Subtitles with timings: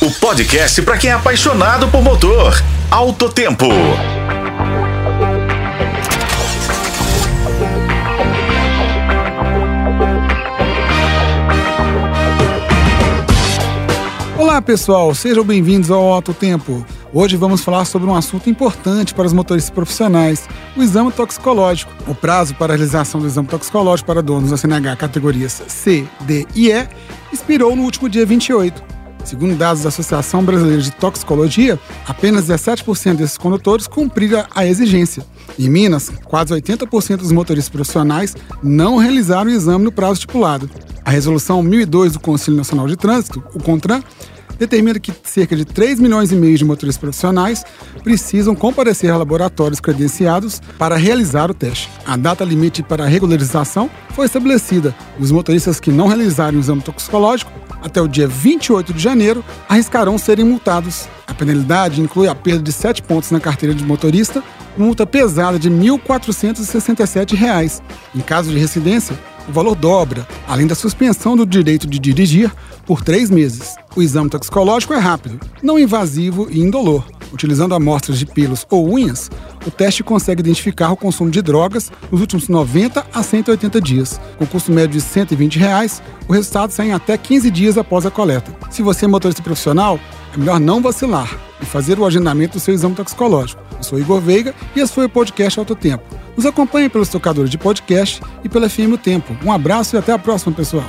[0.00, 2.54] o podcast para quem é apaixonado por motor.
[2.88, 3.66] Alto Tempo.
[14.38, 16.86] Olá pessoal, sejam bem-vindos ao Alto Tempo.
[17.12, 21.92] Hoje vamos falar sobre um assunto importante para os motoristas profissionais, o exame toxicológico.
[22.06, 26.46] O prazo para a realização do exame toxicológico para donos da CNH categorias C, D
[26.54, 26.86] e E
[27.32, 28.97] expirou no último dia 28.
[29.28, 35.22] Segundo dados da Associação Brasileira de Toxicologia, apenas 17% desses condutores cumpriram a exigência.
[35.58, 40.70] Em Minas, quase 80% dos motoristas profissionais não realizaram o exame no prazo estipulado.
[41.04, 44.02] A resolução 1002 do Conselho Nacional de Trânsito, o CONTRAN,
[44.58, 47.66] determina que cerca de 3 milhões e meio de motoristas profissionais
[48.02, 51.90] precisam comparecer a laboratórios credenciados para realizar o teste.
[52.06, 54.96] A data limite para regularização foi estabelecida.
[55.20, 60.18] Os motoristas que não realizarem o exame toxicológico até o dia 28 de janeiro arriscarão
[60.18, 61.06] serem multados.
[61.26, 64.42] A penalidade inclui a perda de 7 pontos na carteira de motorista,
[64.76, 67.82] multa pesada de R$ 1.467.
[68.14, 72.52] Em caso de residência, o valor dobra, além da suspensão do direito de dirigir
[72.84, 73.76] por três meses.
[73.96, 77.04] O exame toxicológico é rápido, não invasivo e indolor.
[77.32, 79.30] Utilizando amostras de pelos ou unhas,
[79.66, 84.20] o teste consegue identificar o consumo de drogas nos últimos 90 a 180 dias.
[84.38, 88.10] Com custo médio de 120 reais, o resultado sai em até 15 dias após a
[88.10, 88.52] coleta.
[88.70, 89.98] Se você é motorista profissional,
[90.34, 93.62] é melhor não vacilar e fazer o agendamento do seu exame toxicológico.
[93.76, 96.04] Eu sou Igor Veiga e esse foi o podcast Alto Tempo.
[96.36, 99.36] Nos acompanhe pelos tocadores de podcast e pela FM O Tempo.
[99.44, 100.84] Um abraço e até a próxima, pessoal.